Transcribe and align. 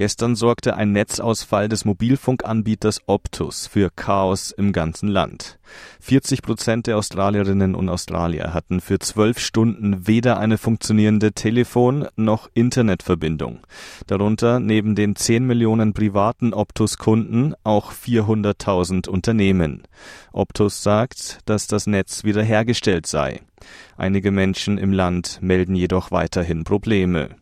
Gestern 0.00 0.34
sorgte 0.34 0.78
ein 0.78 0.92
Netzausfall 0.92 1.68
des 1.68 1.84
Mobilfunkanbieters 1.84 3.02
Optus 3.04 3.66
für 3.66 3.90
Chaos 3.94 4.50
im 4.50 4.72
ganzen 4.72 5.10
Land. 5.10 5.58
40 6.00 6.40
Prozent 6.40 6.86
der 6.86 6.96
Australierinnen 6.96 7.74
und 7.74 7.90
Australier 7.90 8.54
hatten 8.54 8.80
für 8.80 8.98
zwölf 8.98 9.38
Stunden 9.38 10.06
weder 10.06 10.38
eine 10.38 10.56
funktionierende 10.56 11.32
Telefon- 11.32 12.06
noch 12.16 12.48
Internetverbindung. 12.54 13.60
Darunter 14.06 14.58
neben 14.58 14.94
den 14.94 15.16
10 15.16 15.46
Millionen 15.46 15.92
privaten 15.92 16.54
Optus-Kunden 16.54 17.52
auch 17.62 17.92
400.000 17.92 19.06
Unternehmen. 19.06 19.82
Optus 20.32 20.82
sagt, 20.82 21.40
dass 21.44 21.66
das 21.66 21.86
Netz 21.86 22.24
wiederhergestellt 22.24 23.06
sei. 23.06 23.42
Einige 23.98 24.30
Menschen 24.30 24.78
im 24.78 24.94
Land 24.94 25.40
melden 25.42 25.74
jedoch 25.74 26.10
weiterhin 26.10 26.64
Probleme. 26.64 27.36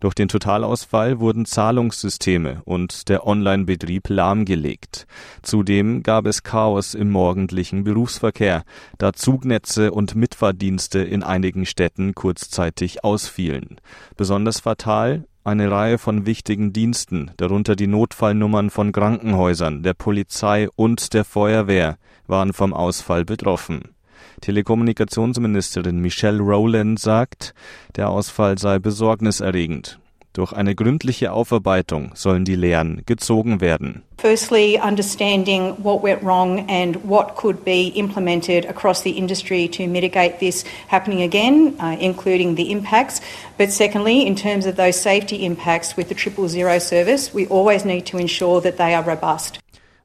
Durch 0.00 0.14
den 0.14 0.28
Totalausfall 0.28 1.20
wurden 1.20 1.44
Zahlungssysteme 1.44 2.62
und 2.64 3.08
der 3.08 3.26
Online-Betrieb 3.26 4.08
lahmgelegt. 4.08 5.06
Zudem 5.42 6.02
gab 6.02 6.26
es 6.26 6.42
Chaos 6.42 6.94
im 6.94 7.10
morgendlichen 7.10 7.84
Berufsverkehr, 7.84 8.64
da 8.98 9.12
Zugnetze 9.12 9.92
und 9.92 10.14
Mitfahrdienste 10.14 11.00
in 11.00 11.22
einigen 11.22 11.66
Städten 11.66 12.14
kurzzeitig 12.14 13.04
ausfielen. 13.04 13.80
Besonders 14.16 14.60
fatal 14.60 15.24
eine 15.44 15.70
Reihe 15.70 15.98
von 15.98 16.26
wichtigen 16.26 16.72
Diensten, 16.72 17.30
darunter 17.38 17.74
die 17.74 17.86
Notfallnummern 17.86 18.70
von 18.70 18.92
Krankenhäusern, 18.92 19.82
der 19.82 19.94
Polizei 19.94 20.68
und 20.76 21.14
der 21.14 21.24
Feuerwehr, 21.24 21.96
waren 22.26 22.52
vom 22.52 22.74
Ausfall 22.74 23.24
betroffen. 23.24 23.94
Telekommunikationsministerin 24.40 26.00
Michelle 26.00 26.40
Rowland 26.40 26.98
sagt, 26.98 27.54
der 27.96 28.10
Ausfall 28.10 28.58
sei 28.58 28.78
besorgniserregend. 28.78 29.98
Durch 30.38 30.52
eine 30.52 30.76
gründliche 30.76 31.32
Aufarbeitung 31.32 32.12
sollen 32.14 32.44
die 32.44 32.54
Lehren 32.54 33.02
gezogen 33.06 33.60
werden. 33.60 34.04
Firstly, 34.18 34.78
understanding 34.80 35.74
what 35.82 36.02
went 36.02 36.22
wrong 36.22 36.64
and 36.68 36.96
what 37.02 37.34
could 37.34 37.64
be 37.64 37.88
implemented 37.96 38.64
across 38.68 39.02
the 39.02 39.10
industry 39.10 39.68
to 39.68 39.88
mitigate 39.88 40.38
this 40.38 40.64
happening 40.88 41.22
again, 41.22 41.74
uh, 41.80 41.96
including 41.98 42.54
the 42.54 42.70
impacts. 42.70 43.20
But 43.56 43.72
secondly, 43.72 44.26
in 44.26 44.36
terms 44.36 44.64
of 44.64 44.76
those 44.76 45.00
safety 45.00 45.44
impacts 45.44 45.96
with 45.96 46.08
the 46.08 46.14
triple 46.14 46.48
zero 46.48 46.78
service, 46.78 47.34
we 47.34 47.48
always 47.48 47.84
need 47.84 48.06
to 48.06 48.18
ensure 48.18 48.60
that 48.60 48.76
they 48.76 48.94
are 48.94 49.02
robust. 49.02 49.58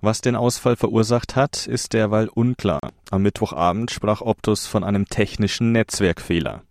Was 0.05 0.19
den 0.19 0.35
Ausfall 0.35 0.75
verursacht 0.75 1.37
hat, 1.37 1.65
ist 1.65 1.93
derweil 1.93 2.27
unklar. 2.27 2.81
Am 3.09 3.21
Mittwochabend 3.21 3.89
sprach 3.89 4.19
Optus 4.19 4.67
von 4.67 4.83
einem 4.83 5.05
technischen 5.05 5.71
Netzwerkfehler. 5.71 6.63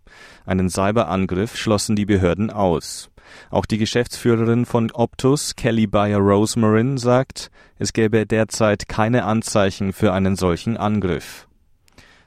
Einen 0.45 0.69
Cyberangriff 0.69 1.57
schlossen 1.57 1.97
die 1.97 2.05
Behörden 2.05 2.51
aus. 2.51 3.09
Auch 3.49 3.65
die 3.65 3.79
Geschäftsführerin 3.79 4.67
von 4.67 4.91
Optus, 4.91 5.57
Kelly 5.57 5.87
Bayer 5.87 6.19
Rosemarin, 6.19 6.99
sagt, 6.99 7.51
es 7.79 7.95
gäbe 7.95 8.27
derzeit 8.27 8.87
keine 8.87 9.25
Anzeichen 9.25 9.95
für 9.95 10.13
einen 10.13 10.37
solchen 10.37 10.77
Angriff. 10.77 11.49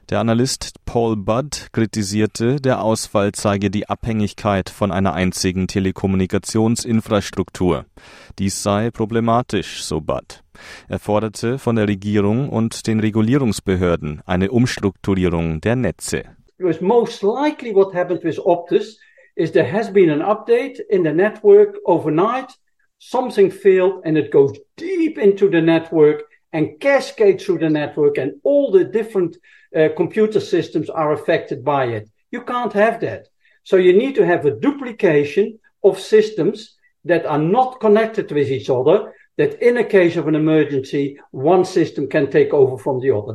Der 0.08 0.20
Analyst 0.20 0.74
Paul 0.84 1.16
Budd 1.16 1.72
kritisierte, 1.72 2.60
der 2.60 2.80
Ausfall 2.80 3.32
zeige 3.32 3.70
die 3.70 3.88
Abhängigkeit 3.88 4.70
von 4.70 4.92
einer 4.92 5.14
einzigen 5.14 5.66
Telekommunikationsinfrastruktur. 5.66 7.86
Dies 8.38 8.62
sei 8.62 8.92
problematisch, 8.92 9.82
so 9.82 10.00
Budd. 10.00 10.44
Er 10.88 11.00
forderte 11.00 11.58
von 11.58 11.74
der 11.74 11.88
Regierung 11.88 12.50
und 12.50 12.86
den 12.86 13.00
Regulierungsbehörden 13.00 14.22
eine 14.26 14.52
Umstrukturierung 14.52 15.60
der 15.60 15.74
Netze. 15.74 16.22
Most 16.80 17.24
likely 17.24 17.74
what 17.74 17.92
happened 17.92 18.22
with 18.22 18.38
Optus 18.38 19.00
is 19.34 19.50
there 19.50 19.72
has 19.72 19.92
been 19.92 20.10
an 20.10 20.22
update 20.22 20.78
in 20.88 21.02
the 21.02 21.12
network 21.12 21.78
overnight, 21.84 22.52
something 23.00 23.50
failed 23.50 24.04
and 24.04 24.16
it 24.16 24.30
goes 24.30 24.52
deep 24.76 25.18
into 25.18 25.50
the 25.50 25.60
network 25.60 26.25
and 26.52 26.80
cascade 26.80 27.40
through 27.40 27.58
the 27.58 27.70
network 27.70 28.18
and 28.18 28.32
all 28.44 28.70
the 28.70 28.84
different 28.84 29.36
uh, 29.74 29.88
computer 29.96 30.40
systems 30.40 30.88
are 30.88 31.12
affected 31.12 31.64
by 31.64 31.86
it. 31.86 32.08
You 32.30 32.42
can't 32.42 32.72
have 32.72 33.00
that. 33.00 33.28
So 33.64 33.76
you 33.76 33.92
need 33.92 34.14
to 34.14 34.26
have 34.26 34.46
a 34.46 34.52
duplication 34.52 35.58
of 35.82 35.98
systems 35.98 36.76
that 37.04 37.26
are 37.26 37.38
not 37.38 37.80
connected 37.80 38.30
with 38.32 38.48
each 38.50 38.70
other, 38.70 39.12
that 39.36 39.60
in 39.62 39.76
a 39.76 39.84
case 39.84 40.16
of 40.16 40.28
an 40.28 40.34
emergency, 40.34 41.18
one 41.30 41.64
system 41.64 42.08
can 42.08 42.30
take 42.30 42.52
over 42.52 42.78
from 42.78 43.00
the 43.00 43.10
other. 43.10 43.34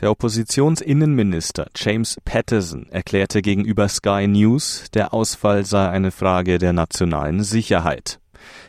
Der 0.00 0.10
Oppositionsinnenminister 0.10 1.66
James 1.74 2.16
Patterson 2.24 2.86
erklärte 2.90 3.42
gegenüber 3.42 3.88
Sky 3.88 4.26
News, 4.26 4.90
der 4.94 5.12
Ausfall 5.12 5.66
sei 5.66 5.90
eine 5.90 6.10
Frage 6.10 6.58
der 6.58 6.72
nationalen 6.72 7.42
Sicherheit. 7.42 8.18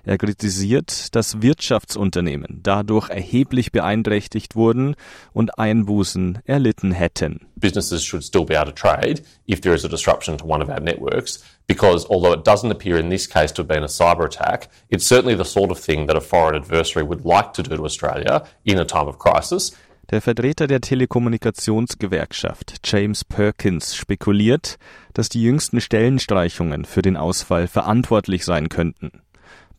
Er 0.03 0.17
kritisiert, 0.17 1.15
dass 1.15 1.41
Wirtschaftsunternehmen 1.41 2.59
dadurch 2.63 3.09
erheblich 3.09 3.71
beeinträchtigt 3.71 4.55
wurden 4.55 4.95
und 5.33 5.59
Einbußen 5.59 6.39
erlitten 6.45 6.91
hätten. 6.91 7.47
Businesses 7.55 8.03
should 8.03 8.23
still 8.23 8.45
be 8.45 8.59
able 8.59 8.71
to 8.71 8.71
trade 8.71 9.21
if 9.47 9.61
there 9.61 9.75
is 9.75 9.85
a 9.85 9.87
disruption 9.87 10.37
to 10.37 10.45
one 10.45 10.63
of 10.63 10.69
our 10.69 10.79
networks 10.79 11.43
because 11.67 12.09
although 12.09 12.33
it 12.33 12.43
doesn't 12.43 12.71
appear 12.71 12.97
in 12.97 13.09
this 13.09 13.27
case 13.27 13.53
to 13.53 13.61
have 13.61 13.67
been 13.67 13.83
a 13.83 13.87
cyber 13.87 14.25
attack, 14.25 14.69
it's 14.89 15.05
certainly 15.05 15.35
the 15.35 15.45
sort 15.45 15.71
of 15.71 15.79
thing 15.79 16.07
that 16.07 16.17
a 16.17 16.21
foreign 16.21 16.55
adversary 16.55 17.05
would 17.05 17.25
like 17.25 17.53
to 17.53 17.63
do 17.63 17.77
to 17.77 17.85
Australia 17.85 18.43
in 18.65 18.77
a 18.77 18.85
time 18.85 19.07
of 19.07 19.19
crisis. 19.19 19.71
Der 20.11 20.21
Vertreter 20.21 20.67
der 20.67 20.81
Telekommunikationsgewerkschaft 20.81 22.81
James 22.83 23.23
Perkins 23.23 23.95
spekuliert, 23.95 24.77
dass 25.13 25.29
die 25.29 25.41
jüngsten 25.41 25.79
Stellenstreichungen 25.79 26.83
für 26.83 27.01
den 27.01 27.15
Ausfall 27.15 27.67
verantwortlich 27.67 28.43
sein 28.43 28.67
könnten. 28.67 29.21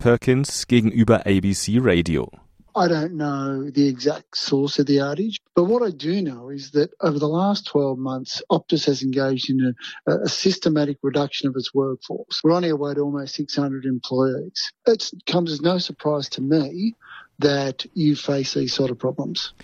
Perkins 0.02 0.66
gegenüber 0.66 1.26
ABC 1.26 1.78
Radio. 1.80 2.28
I 2.74 2.88
don't 2.88 3.14
know 3.14 3.70
the 3.70 3.86
exact 3.86 4.36
source 4.36 4.80
of 4.80 4.86
the 4.86 4.98
outage, 4.98 5.36
but 5.54 5.66
what 5.66 5.80
I 5.80 5.92
do 5.92 6.20
know 6.20 6.50
is 6.50 6.72
that 6.72 6.90
over 7.00 7.20
the 7.20 7.28
last 7.28 7.68
12 7.68 7.98
months, 7.98 8.42
Optus 8.50 8.84
has 8.86 9.04
engaged 9.04 9.48
in 9.48 9.74
a, 10.08 10.24
a, 10.24 10.28
systematic 10.28 10.98
reduction 11.04 11.48
of 11.48 11.54
its 11.54 11.72
workforce. 11.72 12.40
We're 12.42 12.56
on 12.56 12.64
our 12.64 12.76
way 12.76 12.94
to 12.94 13.00
almost 13.02 13.36
600 13.36 13.84
employees. 13.84 14.72
It 14.88 15.08
comes 15.24 15.52
as 15.52 15.60
no 15.60 15.78
surprise 15.78 16.28
to 16.30 16.42
me 16.42 16.96
that 17.38 17.86
you 17.94 18.16
face 18.16 18.54
these 18.54 18.74
sort 18.74 18.90
of 18.90 18.98
problems. 18.98 19.54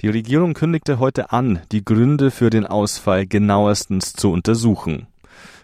Die 0.00 0.08
Regierung 0.08 0.54
kündigte 0.54 1.00
heute 1.00 1.32
an, 1.32 1.58
die 1.72 1.84
Gründe 1.84 2.30
für 2.30 2.50
den 2.50 2.66
Ausfall 2.66 3.26
genauestens 3.26 4.12
zu 4.12 4.30
untersuchen. 4.30 5.08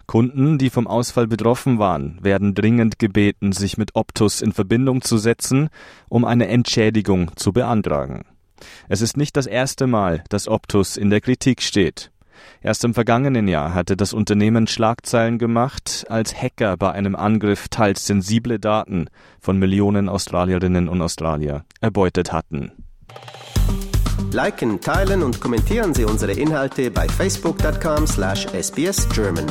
Kunden, 0.06 0.58
die 0.58 0.70
vom 0.70 0.86
Ausfall 0.86 1.26
betroffen 1.26 1.78
waren, 1.78 2.18
werden 2.22 2.54
dringend 2.54 2.98
gebeten, 2.98 3.52
sich 3.52 3.78
mit 3.78 3.94
Optus 3.94 4.42
in 4.42 4.52
Verbindung 4.52 5.02
zu 5.02 5.18
setzen, 5.18 5.68
um 6.08 6.24
eine 6.24 6.48
Entschädigung 6.48 7.30
zu 7.36 7.52
beantragen. 7.52 8.24
Es 8.88 9.00
ist 9.00 9.16
nicht 9.16 9.36
das 9.36 9.46
erste 9.46 9.86
Mal, 9.86 10.24
dass 10.28 10.48
Optus 10.48 10.96
in 10.96 11.10
der 11.10 11.20
Kritik 11.20 11.62
steht. 11.62 12.10
Erst 12.60 12.84
im 12.84 12.94
vergangenen 12.94 13.48
Jahr 13.48 13.74
hatte 13.74 13.96
das 13.96 14.12
Unternehmen 14.12 14.66
Schlagzeilen 14.66 15.38
gemacht, 15.38 16.04
als 16.08 16.34
Hacker 16.34 16.76
bei 16.76 16.90
einem 16.92 17.16
Angriff 17.16 17.68
teils 17.68 18.06
sensible 18.06 18.58
Daten 18.58 19.06
von 19.40 19.58
Millionen 19.58 20.08
Australierinnen 20.08 20.88
und 20.88 21.00
Australier 21.02 21.64
erbeutet 21.80 22.32
hatten. 22.32 22.72
Liken, 24.32 24.80
teilen 24.80 25.22
und 25.22 25.40
kommentieren 25.40 25.94
Sie 25.94 26.04
unsere 26.04 26.32
Inhalte 26.32 26.90
bei 26.90 27.06
facebook.com/sbsgerman. 27.08 29.46